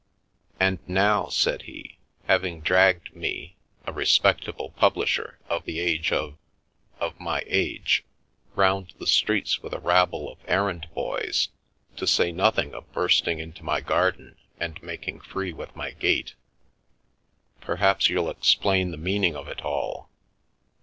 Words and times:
"And 0.59 0.83
now/' 0.87 1.31
said 1.31 1.61
he," 1.69 1.99
having 2.27 2.61
dragged 2.61 3.15
me, 3.15 3.55
a 3.85 3.93
respect 3.93 4.47
able 4.49 4.71
publisher 4.71 5.37
of 5.47 5.65
the 5.65 5.79
age 5.79 6.11
of— 6.11 6.39
of 6.99 7.19
my 7.19 7.43
age, 7.45 8.03
round 8.55 8.93
the 8.97 9.05
streets 9.05 9.61
with 9.61 9.73
a 9.75 9.79
rabble 9.79 10.27
of 10.31 10.39
errand 10.47 10.89
boys, 10.95 11.49
to 11.97 12.07
say 12.07 12.31
nothing 12.31 12.73
of 12.73 12.91
bursting 12.91 13.37
into 13.37 13.63
my 13.63 13.79
garden 13.79 14.37
and 14.59 14.81
making 14.81 15.19
free 15.19 15.53
with 15.53 15.75
my 15.75 15.91
gate, 15.91 16.33
perhaps 17.59 18.09
you'll 18.09 18.31
explain 18.31 18.89
the 18.89 18.97
meaning 18.97 19.35
of 19.35 19.47
it 19.47 19.61
all. 19.61 20.09